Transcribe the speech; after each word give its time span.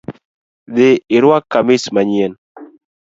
Dhi 0.75 0.89
iruak 1.15 1.45
kamis 1.53 1.83
manyien 1.93 2.33